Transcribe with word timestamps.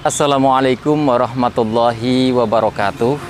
Assalamualaikum 0.00 0.96
warahmatullahi 0.96 2.32
wabarakatuh. 2.32 3.20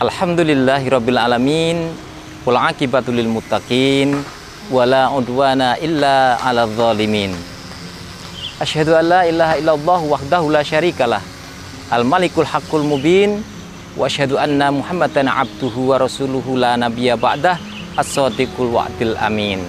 Alhamdulillahirabbil 0.00 1.20
alamin 1.20 1.92
wal 2.48 2.56
aqibatu 2.56 3.12
lil 3.12 3.28
muttaqin 3.28 4.16
wala 4.72 5.12
udwana 5.12 5.76
illa 5.76 6.40
'alal 6.40 6.72
zalimin. 6.72 7.36
Asyhadu 8.56 8.96
an 8.96 9.04
la 9.12 9.20
ilaha 9.28 9.60
illallah 9.60 10.00
wahdahu 10.08 10.48
la 10.48 10.64
syarikalah 10.64 11.20
al 11.92 12.08
malikul 12.08 12.48
haqqul 12.48 12.80
mubin 12.80 13.44
wa 13.92 14.08
asyhadu 14.08 14.40
anna 14.40 14.72
muhammadan 14.72 15.28
abduhu 15.28 15.92
wa 15.92 16.00
rasuluhu 16.00 16.56
la 16.56 16.80
nabiyya 16.80 17.20
ba'dah 17.20 17.60
as-sadiqul 17.92 18.72
wa'dil 18.72 19.20
amin. 19.20 19.60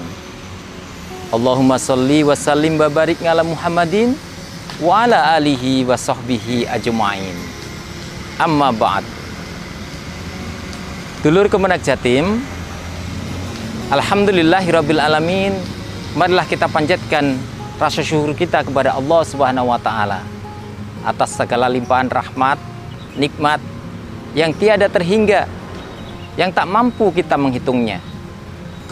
Allahumma 1.35 1.75
salli 1.75 2.23
wa 2.23 2.39
sallim 2.39 2.79
wa 2.79 2.87
barik 2.87 3.19
ala 3.27 3.43
Muhammadin 3.43 4.15
wa 4.79 5.03
ala 5.03 5.35
alihi 5.35 5.83
wa 5.83 5.99
sahbihi 5.99 6.63
ajma'in. 6.71 7.35
Amma 8.39 8.71
ba'd. 8.71 9.03
Dulur 11.19 11.51
Kemenak 11.51 11.83
Jatim, 11.83 12.39
Alhamdulillahirabbil 13.91 15.03
alamin. 15.03 15.51
Marilah 16.15 16.47
kita 16.47 16.71
panjatkan 16.71 17.35
rasa 17.75 17.99
syukur 17.99 18.31
kita 18.31 18.63
kepada 18.63 18.95
Allah 18.95 19.21
Subhanahu 19.27 19.67
wa 19.67 19.77
taala 19.77 20.23
atas 21.03 21.35
segala 21.35 21.67
limpahan 21.67 22.07
rahmat, 22.07 22.55
nikmat 23.19 23.59
yang 24.31 24.55
tiada 24.55 24.87
terhingga, 24.87 25.43
yang 26.39 26.55
tak 26.55 26.65
mampu 26.71 27.11
kita 27.11 27.35
menghitungnya. 27.35 27.99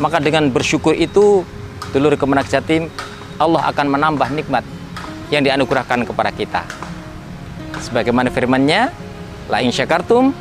Maka 0.04 0.20
dengan 0.20 0.52
bersyukur 0.52 0.94
itu, 0.94 1.48
dulur 1.96 2.14
Kemenak 2.20 2.52
Jatim, 2.52 2.92
Allah 3.40 3.72
akan 3.72 3.88
menambah 3.88 4.30
nikmat 4.36 4.68
yang 5.34 5.44
dianugerahkan 5.44 6.08
kepada 6.08 6.32
kita. 6.32 6.64
Sebagaimana 7.84 8.32
firman-Nya, 8.32 8.90
la 9.52 9.60
in 9.64 9.72
syakartum 9.72 10.32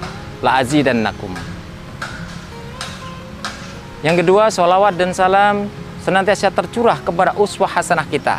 la 0.44 0.62
azidannakum. 0.62 1.32
Yang 4.04 4.22
kedua, 4.22 4.52
sholawat 4.52 4.94
dan 4.94 5.10
salam 5.10 5.66
senantiasa 6.04 6.54
tercurah 6.54 7.00
kepada 7.02 7.34
uswah 7.34 7.66
hasanah 7.66 8.06
kita. 8.06 8.38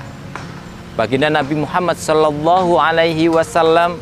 Baginda 0.95 1.29
Nabi 1.29 1.59
Muhammad 1.61 1.99
sallallahu 1.99 2.79
alaihi 2.79 3.29
wasallam 3.29 3.99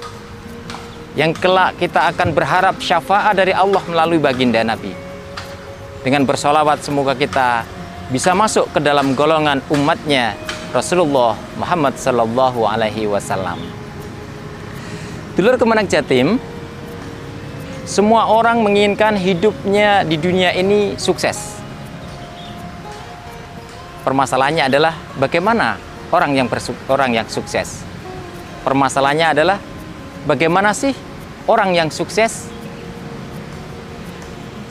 yang 1.17 1.31
kelak 1.35 1.75
kita 1.79 2.11
akan 2.11 2.31
berharap 2.31 2.75
syafaat 2.79 3.35
dari 3.35 3.51
Allah 3.51 3.81
melalui 3.87 4.19
baginda 4.19 4.63
Nabi. 4.63 4.93
Dengan 6.05 6.23
bersolawat 6.23 6.85
semoga 6.85 7.17
kita 7.17 7.65
bisa 8.13 8.37
masuk 8.37 8.69
ke 8.69 8.79
dalam 8.79 9.17
golongan 9.17 9.59
umatnya 9.73 10.37
Rasulullah 10.75 11.39
Muhammad 11.55 11.95
Sallallahu 11.95 12.67
Alaihi 12.67 13.07
Wasallam. 13.07 13.55
Dulur 15.39 15.55
kemenang 15.55 15.87
Jatim, 15.87 16.35
semua 17.87 18.27
orang 18.27 18.59
menginginkan 18.59 19.15
hidupnya 19.15 20.03
di 20.03 20.19
dunia 20.19 20.51
ini 20.51 20.99
sukses. 20.99 21.63
Permasalahannya 24.03 24.67
adalah 24.67 24.91
bagaimana 25.15 25.79
orang 26.11 26.35
yang 26.35 26.51
orang 26.91 27.15
yang 27.15 27.27
sukses. 27.31 27.87
Permasalahannya 28.67 29.27
adalah 29.31 29.57
bagaimana 30.27 30.75
sih 30.75 30.91
orang 31.47 31.71
yang 31.71 31.87
sukses? 31.87 32.51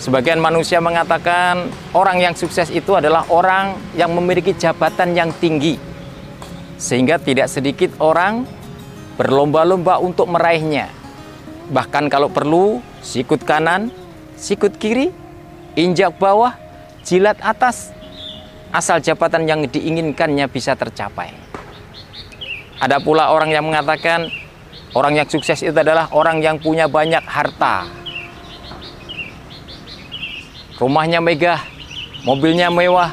Sebagian 0.04 0.36
manusia 0.36 0.84
mengatakan 0.84 1.72
orang 1.96 2.20
yang 2.20 2.36
sukses 2.36 2.68
itu 2.68 2.92
adalah 2.92 3.24
orang 3.32 3.72
yang 3.96 4.12
memiliki 4.12 4.52
jabatan 4.52 5.16
yang 5.16 5.32
tinggi 5.40 5.93
sehingga 6.84 7.16
tidak 7.16 7.48
sedikit 7.48 7.96
orang 7.96 8.44
berlomba-lomba 9.16 9.96
untuk 10.04 10.28
meraihnya. 10.28 10.92
Bahkan 11.72 12.12
kalau 12.12 12.28
perlu, 12.28 12.84
sikut 13.00 13.40
kanan, 13.40 13.88
sikut 14.36 14.76
kiri, 14.76 15.08
injak 15.80 16.20
bawah, 16.20 16.52
jilat 17.08 17.40
atas, 17.40 17.88
asal 18.68 19.00
jabatan 19.00 19.48
yang 19.48 19.64
diinginkannya 19.64 20.44
bisa 20.52 20.76
tercapai. 20.76 21.32
Ada 22.84 23.00
pula 23.00 23.32
orang 23.32 23.48
yang 23.48 23.64
mengatakan 23.64 24.28
orang 24.92 25.16
yang 25.16 25.24
sukses 25.24 25.64
itu 25.64 25.72
adalah 25.72 26.12
orang 26.12 26.44
yang 26.44 26.60
punya 26.60 26.84
banyak 26.84 27.24
harta. 27.24 27.88
Rumahnya 30.76 31.24
megah, 31.24 31.64
mobilnya 32.28 32.68
mewah, 32.68 33.08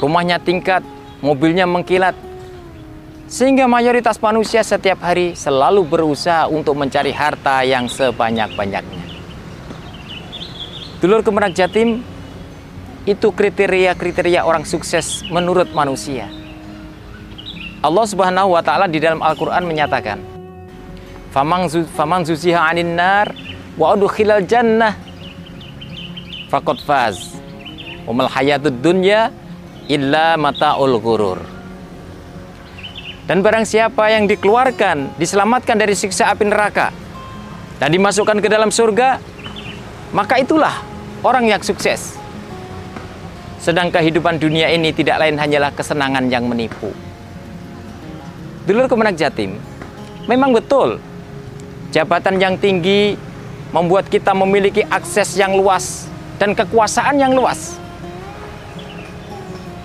rumahnya 0.00 0.40
tingkat, 0.40 0.80
mobilnya 1.20 1.68
mengkilat, 1.68 2.16
sehingga 3.32 3.64
mayoritas 3.64 4.20
manusia 4.20 4.60
setiap 4.60 5.00
hari 5.00 5.32
selalu 5.32 5.88
berusaha 5.88 6.52
untuk 6.52 6.76
mencari 6.76 7.16
harta 7.16 7.64
yang 7.64 7.88
sebanyak-banyaknya. 7.88 9.04
Dulur 11.00 11.24
kemenak 11.24 11.56
jatim, 11.56 12.04
itu 13.08 13.32
kriteria-kriteria 13.32 14.44
orang 14.44 14.68
sukses 14.68 15.24
menurut 15.32 15.72
manusia. 15.72 16.28
Allah 17.80 18.04
Subhanahu 18.04 18.52
wa 18.52 18.60
taala 18.60 18.84
di 18.84 19.00
dalam 19.00 19.24
Al-Qur'an 19.24 19.64
menyatakan, 19.64 20.20
"Faman 21.32 22.22
zuziha 22.28 22.68
'anil 22.68 22.92
nar 22.92 23.32
wa 23.80 23.96
udkhilal 23.96 24.44
jannah 24.44 24.92
faqad 26.52 26.84
faz." 26.84 27.32
Wa 28.04 28.12
mal 28.12 28.28
hayatud 28.28 28.76
dunya 28.84 29.32
illa 29.88 30.36
mata'ul 30.36 31.00
ghurur. 31.00 31.61
Dan 33.22 33.38
barang 33.38 33.62
siapa 33.62 34.10
yang 34.10 34.26
dikeluarkan, 34.26 35.14
diselamatkan 35.14 35.78
dari 35.78 35.94
siksa 35.94 36.34
api 36.34 36.42
neraka 36.42 36.90
dan 37.78 37.94
dimasukkan 37.94 38.42
ke 38.42 38.50
dalam 38.50 38.74
surga, 38.74 39.22
maka 40.10 40.42
itulah 40.42 40.82
orang 41.22 41.46
yang 41.46 41.62
sukses. 41.62 42.18
Sedang 43.62 43.94
kehidupan 43.94 44.42
dunia 44.42 44.74
ini 44.74 44.90
tidak 44.90 45.22
lain 45.22 45.38
hanyalah 45.38 45.70
kesenangan 45.70 46.26
yang 46.26 46.50
menipu. 46.50 46.90
Dulur 48.66 48.90
kemenak 48.90 49.14
jatim, 49.14 49.54
memang 50.26 50.50
betul 50.50 50.98
jabatan 51.94 52.42
yang 52.42 52.58
tinggi 52.58 53.14
membuat 53.70 54.10
kita 54.10 54.34
memiliki 54.34 54.82
akses 54.90 55.38
yang 55.38 55.54
luas 55.54 56.10
dan 56.42 56.58
kekuasaan 56.58 57.22
yang 57.22 57.38
luas. 57.38 57.78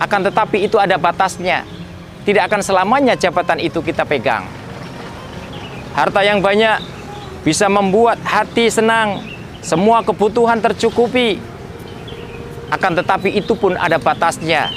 Akan 0.01 0.25
tetapi 0.25 0.65
itu 0.65 0.81
ada 0.81 0.97
batasnya 0.97 1.76
tidak 2.27 2.51
akan 2.51 2.59
selamanya 2.59 3.15
jabatan 3.15 3.63
itu 3.63 3.79
kita 3.79 4.03
pegang. 4.03 4.43
Harta 5.95 6.19
yang 6.27 6.43
banyak 6.43 6.83
bisa 7.47 7.71
membuat 7.71 8.19
hati 8.27 8.67
senang, 8.67 9.23
semua 9.63 10.03
kebutuhan 10.03 10.59
tercukupi. 10.59 11.39
Akan 12.67 12.99
tetapi 12.99 13.31
itu 13.31 13.55
pun 13.55 13.79
ada 13.79 13.95
batasnya. 13.95 14.67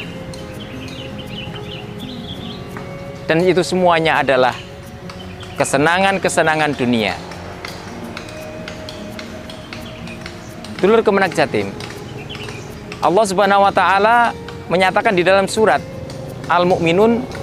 Dan 3.26 3.42
itu 3.42 3.66
semuanya 3.66 4.22
adalah 4.22 4.54
kesenangan-kesenangan 5.58 6.78
dunia. 6.78 7.18
Dulur 10.78 11.03
kemenak 11.03 11.34
jatim. 11.34 11.74
Allah 13.03 13.24
Subhanahu 13.26 13.66
wa 13.66 13.74
taala 13.74 14.30
menyatakan 14.70 15.18
di 15.18 15.26
dalam 15.26 15.50
surat 15.50 15.82
Al-Mu'minun 16.46 17.40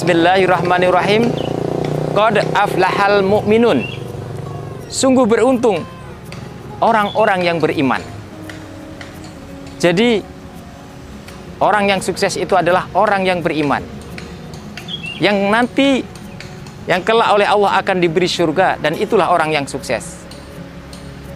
Bismillahirrahmanirrahim. 0.00 1.28
Qad 2.16 2.40
aflahal 2.56 3.20
mu'minun. 3.20 3.84
Sungguh 4.88 5.28
beruntung 5.28 5.84
orang-orang 6.80 7.44
yang 7.44 7.60
beriman. 7.60 8.00
Jadi 9.76 10.24
orang 11.60 11.92
yang 11.92 12.00
sukses 12.00 12.40
itu 12.40 12.56
adalah 12.56 12.88
orang 12.96 13.28
yang 13.28 13.44
beriman. 13.44 13.84
Yang 15.20 15.36
nanti 15.52 15.90
yang 16.88 17.04
kelak 17.04 17.36
oleh 17.36 17.44
Allah 17.44 17.84
akan 17.84 18.00
diberi 18.00 18.24
surga 18.24 18.80
dan 18.80 18.96
itulah 18.96 19.28
orang 19.28 19.52
yang 19.52 19.68
sukses. 19.68 20.24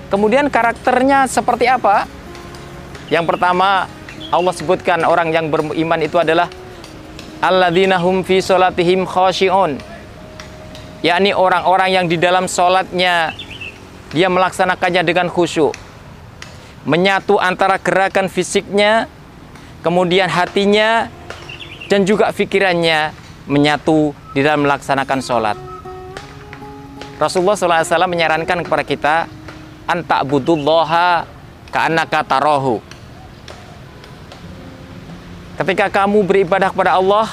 Kemudian 0.08 0.48
karakternya 0.48 1.28
seperti 1.28 1.68
apa? 1.68 2.08
Yang 3.12 3.28
pertama 3.28 3.84
Allah 4.32 4.54
sebutkan 4.56 5.04
orang 5.04 5.36
yang 5.36 5.52
beriman 5.52 6.00
itu 6.00 6.16
adalah 6.16 6.48
alladzina 7.44 8.00
hum 8.00 8.24
fi 8.24 8.40
salatihim 8.40 9.04
khashi'un. 9.04 9.76
Yakni 11.04 11.36
orang-orang 11.36 11.92
yang 11.92 12.06
di 12.08 12.16
dalam 12.16 12.48
sholatnya 12.48 13.36
dia 14.16 14.32
melaksanakannya 14.32 15.04
dengan 15.04 15.28
khusyuk. 15.28 15.76
Menyatu 16.88 17.36
antara 17.36 17.76
gerakan 17.76 18.32
fisiknya 18.32 19.04
kemudian 19.84 20.32
hatinya 20.32 21.12
dan 21.92 22.08
juga 22.08 22.32
pikirannya 22.32 23.12
menyatu 23.44 24.16
di 24.32 24.40
dalam 24.40 24.64
melaksanakan 24.64 25.20
sholat 25.20 25.56
Rasulullah 27.20 27.54
SAW 27.54 28.08
menyarankan 28.08 28.64
kepada 28.64 28.84
kita 28.84 29.16
antak 29.84 30.24
budullaha 30.24 31.28
ka'annaka 31.68 32.24
tarohu 32.24 32.80
Ketika 35.54 35.86
kamu 35.90 36.26
beribadah 36.26 36.74
kepada 36.74 36.98
Allah, 36.98 37.30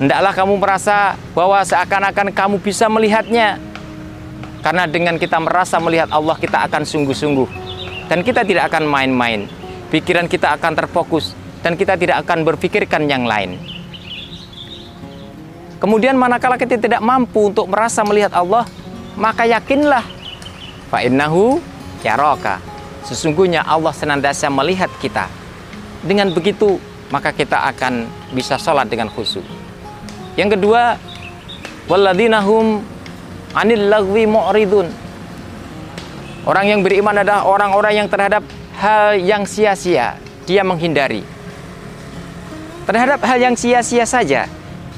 Hendaklah 0.00 0.32
kamu 0.32 0.56
merasa 0.56 1.12
bahwa 1.36 1.60
seakan-akan 1.60 2.32
kamu 2.32 2.56
bisa 2.64 2.88
melihatnya. 2.88 3.60
Karena 4.64 4.88
dengan 4.88 5.20
kita 5.20 5.36
merasa 5.36 5.76
melihat 5.76 6.08
Allah, 6.08 6.40
kita 6.40 6.64
akan 6.64 6.88
sungguh-sungguh. 6.88 7.44
Dan 8.08 8.24
kita 8.24 8.40
tidak 8.48 8.72
akan 8.72 8.88
main-main. 8.88 9.44
Pikiran 9.92 10.24
kita 10.24 10.56
akan 10.56 10.72
terfokus. 10.72 11.36
Dan 11.60 11.76
kita 11.76 12.00
tidak 12.00 12.24
akan 12.24 12.48
berpikirkan 12.48 13.12
yang 13.12 13.28
lain. 13.28 13.60
Kemudian 15.76 16.16
manakala 16.16 16.56
kita 16.56 16.80
tidak 16.80 17.04
mampu 17.04 17.52
untuk 17.52 17.68
merasa 17.68 18.00
melihat 18.00 18.32
Allah, 18.32 18.64
maka 19.20 19.44
yakinlah 19.44 20.04
fa'innahu 20.88 21.60
yaraka. 22.00 22.56
Sesungguhnya 23.04 23.68
Allah 23.68 23.92
senantiasa 23.92 24.48
melihat 24.48 24.88
kita. 25.00 25.28
Dengan 26.04 26.32
begitu, 26.32 26.80
maka 27.10 27.34
kita 27.34 27.66
akan 27.74 28.06
bisa 28.30 28.56
sholat 28.56 28.86
dengan 28.86 29.10
khusyuk. 29.10 29.42
Yang 30.38 30.58
kedua, 30.58 30.96
walladzinahum 31.90 32.80
anil 33.54 33.84
lagwi 33.90 34.24
mu'ridun. 34.30 34.86
Orang 36.46 36.70
yang 36.70 36.80
beriman 36.80 37.20
adalah 37.20 37.44
orang-orang 37.44 38.00
yang 38.00 38.08
terhadap 38.08 38.46
hal 38.80 39.18
yang 39.18 39.44
sia-sia 39.44 40.16
dia 40.48 40.62
menghindari. 40.64 41.20
Terhadap 42.88 43.20
hal 43.22 43.38
yang 43.38 43.54
sia-sia 43.54 44.08
saja 44.08 44.48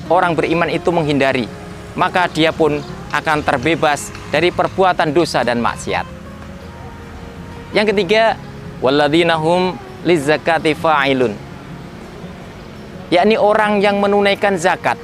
orang 0.06 0.38
beriman 0.38 0.70
itu 0.70 0.88
menghindari, 0.94 1.50
maka 1.98 2.30
dia 2.30 2.54
pun 2.54 2.78
akan 3.12 3.44
terbebas 3.44 4.08
dari 4.32 4.48
perbuatan 4.48 5.12
dosa 5.12 5.44
dan 5.44 5.60
maksiat. 5.60 6.06
Yang 7.72 7.92
ketiga, 7.92 8.36
walladzinahum 8.80 9.76
lizakati 10.04 10.72
fa'ilun. 10.76 11.51
Yakni 13.12 13.36
orang 13.36 13.84
yang 13.84 14.00
menunaikan 14.00 14.56
zakat 14.56 14.96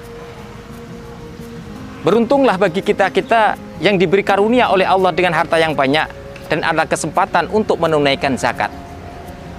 Beruntunglah 1.98 2.54
bagi 2.54 2.78
kita-kita 2.78 3.58
yang 3.82 3.98
diberi 3.98 4.22
karunia 4.22 4.70
oleh 4.70 4.86
Allah 4.86 5.10
dengan 5.10 5.34
harta 5.34 5.58
yang 5.58 5.74
banyak 5.74 6.06
dan 6.46 6.62
ada 6.62 6.86
kesempatan 6.86 7.50
untuk 7.50 7.76
menunaikan 7.82 8.38
zakat. 8.38 8.70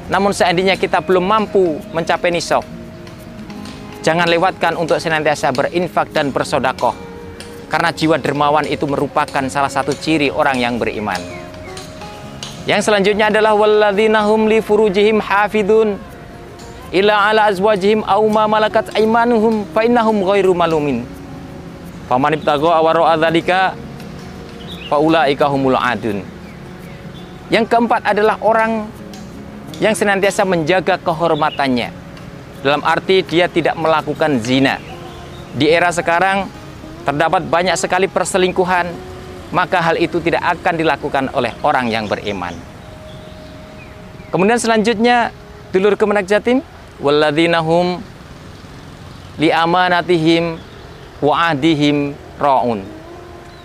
Namun 0.08 0.32
seandainya 0.34 0.80
kita 0.80 1.04
belum 1.04 1.22
mampu 1.22 1.78
mencapai 1.94 2.32
nisab, 2.34 2.66
jangan 4.02 4.26
lewatkan 4.26 4.74
untuk 4.80 4.98
senantiasa 4.98 5.54
berinfak 5.54 6.10
dan 6.16 6.34
bersodakoh. 6.34 6.96
Karena 7.70 7.94
jiwa 7.94 8.18
dermawan 8.18 8.66
itu 8.66 8.90
merupakan 8.90 9.46
salah 9.46 9.70
satu 9.70 9.94
ciri 9.94 10.34
orang 10.34 10.58
yang 10.58 10.82
beriman. 10.82 11.22
Yang 12.66 12.90
selanjutnya 12.90 13.30
adalah 13.30 13.54
walladzinahum 13.54 14.50
li 14.50 14.58
furujihim 14.64 15.22
hafidun 15.22 16.02
ila 16.90 17.30
ala 17.30 17.54
azwajihim 17.54 18.02
aw 18.02 18.22
ma 18.26 18.50
malakat 18.50 18.90
aymanuhum 18.98 19.66
fa 19.70 19.86
innahum 19.86 20.26
ghairu 20.26 20.58
malumin. 20.58 21.06
Faman 22.10 22.34
ibtagha 22.34 22.74
awara 22.74 23.14
dzalika 23.14 23.78
faulaika 24.90 25.46
humul 25.46 25.78
adun. 25.78 26.26
Yang 27.54 27.66
keempat 27.70 28.02
adalah 28.06 28.42
orang 28.42 28.90
yang 29.78 29.94
senantiasa 29.94 30.46
menjaga 30.46 30.98
kehormatannya. 31.02 31.90
Dalam 32.66 32.82
arti 32.84 33.24
dia 33.24 33.46
tidak 33.48 33.78
melakukan 33.78 34.42
zina. 34.42 34.82
Di 35.54 35.70
era 35.70 35.90
sekarang 35.94 36.50
terdapat 37.08 37.46
banyak 37.48 37.74
sekali 37.80 38.06
perselingkuhan, 38.06 38.86
maka 39.50 39.82
hal 39.82 39.98
itu 39.98 40.22
tidak 40.22 40.46
akan 40.60 40.74
dilakukan 40.78 41.26
oleh 41.34 41.54
orang 41.66 41.90
yang 41.90 42.06
beriman. 42.06 42.54
Kemudian 44.30 44.62
selanjutnya 44.62 45.34
dulur 45.74 45.98
kemenak 45.98 46.30
jatim 46.30 46.62
walladzinahum 47.00 48.04
li 49.40 49.50
amanatihim 49.52 50.60
raun. 52.40 52.80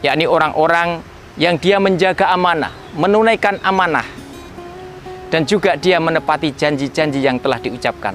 Yakni 0.03 0.25
orang-orang 0.27 1.01
yang 1.39 1.59
dia 1.59 1.83
menjaga 1.83 2.31
amanah 2.31 2.71
menunaikan 2.95 3.59
amanah. 3.63 4.07
Dan 5.31 5.43
juga 5.51 5.75
dia 5.75 5.99
menepati 5.99 6.55
janji-janji 6.55 7.19
yang 7.19 7.43
telah 7.43 7.59
diucapkan. 7.59 8.15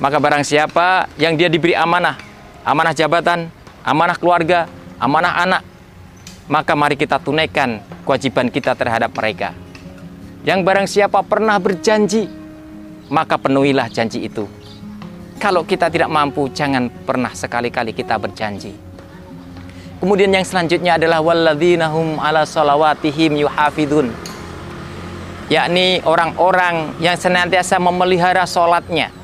Maka 0.00 0.16
barang 0.16 0.40
siapa 0.40 1.10
yang 1.20 1.36
dia 1.36 1.52
diberi 1.52 1.76
amanah 1.76 2.16
amanah 2.68 2.94
jabatan 2.94 3.50
amanah 3.82 4.16
keluarga 4.20 4.70
amanah 5.02 5.42
anak 5.42 5.62
maka 6.48 6.72
mari 6.72 6.96
kita 6.96 7.20
tunaikan 7.20 7.80
kewajiban 8.08 8.48
kita 8.48 8.72
terhadap 8.72 9.12
mereka. 9.12 9.52
Yang 10.44 10.60
barang 10.64 10.86
siapa 10.88 11.20
pernah 11.26 11.60
berjanji 11.60 12.24
maka 13.08 13.40
penuhilah 13.40 13.88
janji 13.90 14.24
itu 14.28 14.48
kalau 15.38 15.62
kita 15.62 15.86
tidak 15.86 16.10
mampu, 16.10 16.50
jangan 16.50 16.90
pernah 16.90 17.30
sekali-kali 17.30 17.94
kita 17.94 18.18
berjanji. 18.18 18.74
Kemudian 20.02 20.34
yang 20.34 20.42
selanjutnya 20.42 20.98
adalah 20.98 21.22
walladzinahum 21.22 22.18
ala 22.18 22.42
salawatihim 22.42 23.46
yuhafidun. 23.46 24.10
Yakni 25.46 26.02
orang-orang 26.02 26.98
yang 26.98 27.14
senantiasa 27.14 27.78
memelihara 27.78 28.50
sholatnya. 28.50 29.14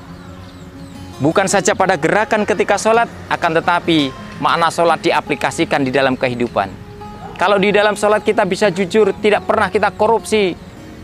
Bukan 1.18 1.50
saja 1.50 1.74
pada 1.74 1.98
gerakan 1.98 2.46
ketika 2.46 2.78
sholat, 2.78 3.10
akan 3.26 3.50
tetapi 3.58 4.14
makna 4.38 4.70
sholat 4.70 5.02
diaplikasikan 5.02 5.82
di 5.82 5.90
dalam 5.90 6.14
kehidupan. 6.14 6.70
Kalau 7.34 7.58
di 7.58 7.74
dalam 7.74 7.98
sholat 7.98 8.22
kita 8.22 8.46
bisa 8.46 8.70
jujur, 8.70 9.10
tidak 9.18 9.50
pernah 9.50 9.66
kita 9.66 9.90
korupsi 9.94 10.54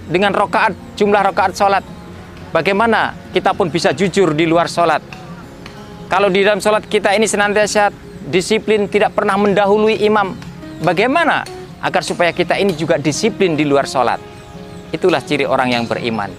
dengan 0.06 0.34
rokaat, 0.34 0.94
jumlah 0.94 1.22
rokaat 1.30 1.52
sholat, 1.54 1.82
Bagaimana 2.50 3.14
kita 3.30 3.54
pun 3.54 3.70
bisa 3.70 3.94
jujur 3.94 4.34
di 4.34 4.42
luar 4.42 4.66
sholat. 4.66 4.98
Kalau 6.10 6.26
di 6.26 6.42
dalam 6.42 6.58
sholat 6.58 6.82
kita 6.82 7.14
ini 7.14 7.30
senantiasa 7.30 7.94
disiplin, 8.26 8.90
tidak 8.90 9.14
pernah 9.14 9.38
mendahului 9.38 10.02
imam. 10.02 10.34
Bagaimana 10.82 11.46
agar 11.78 12.02
supaya 12.02 12.34
kita 12.34 12.58
ini 12.58 12.74
juga 12.74 12.98
disiplin 12.98 13.54
di 13.54 13.62
luar 13.62 13.86
sholat? 13.86 14.18
Itulah 14.90 15.22
ciri 15.22 15.46
orang 15.46 15.70
yang 15.70 15.86
beriman. 15.86 16.34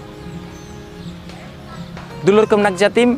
Dulur 2.20 2.44
kemenak 2.44 2.76
jatim, 2.76 3.16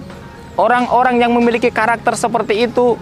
orang-orang 0.55 1.19
yang 1.19 1.35
memiliki 1.35 1.75
karakter 1.75 2.15
seperti 2.15 2.71
itu 2.71 2.95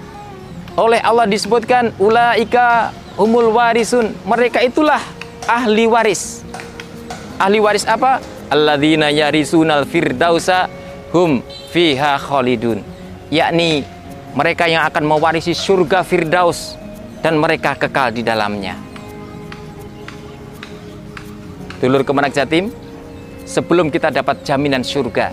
oleh 0.72 1.04
Allah 1.04 1.28
disebutkan 1.28 1.92
ulaika 2.00 2.96
humul 3.20 3.52
warisun. 3.52 4.16
Mereka 4.24 4.64
itulah 4.64 5.04
ahli 5.44 5.84
waris. 5.84 6.40
Ahli 7.36 7.60
waris 7.60 7.84
apa? 7.84 8.24
Alladzina 8.52 9.08
yarisunal 9.08 9.88
firdausa 9.88 10.68
hum 11.16 11.40
fiha 11.72 12.20
khalidun. 12.20 12.84
Yakni 13.32 13.80
mereka 14.36 14.68
yang 14.68 14.84
akan 14.84 15.08
mewarisi 15.08 15.56
surga 15.56 16.04
firdaus 16.04 16.76
dan 17.24 17.40
mereka 17.40 17.72
kekal 17.72 18.12
di 18.12 18.20
dalamnya. 18.20 18.76
Dulur 21.80 22.04
kemenak 22.04 22.36
jatim 22.36 22.68
sebelum 23.48 23.88
kita 23.88 24.12
dapat 24.12 24.44
jaminan 24.44 24.84
surga 24.84 25.32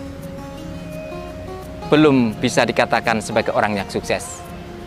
belum 1.90 2.38
bisa 2.38 2.64
dikatakan 2.64 3.20
sebagai 3.20 3.52
orang 3.52 3.82
yang 3.82 3.90
sukses. 3.90 4.42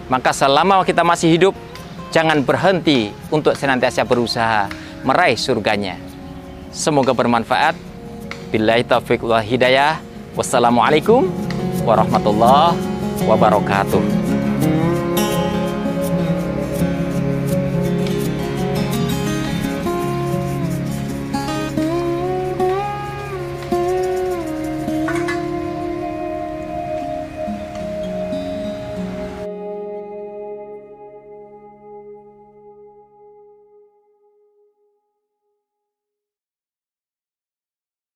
Maka 0.07 0.31
selama 0.31 0.87
kita 0.87 1.03
masih 1.03 1.35
hidup 1.35 1.55
jangan 2.15 2.43
berhenti 2.43 3.11
untuk 3.31 3.59
senantiasa 3.59 4.07
berusaha 4.07 4.71
meraih 5.03 5.39
surganya. 5.39 5.99
Semoga 6.71 7.11
bermanfaat 7.13 7.92
Billahi 8.53 8.85
taufiq 8.85 9.25
wa 9.25 9.41
hidayah. 9.41 9.97
Wassalamualaikum 10.37 11.25
warahmatullahi 11.89 12.77
wabarakatuh. 13.25 14.05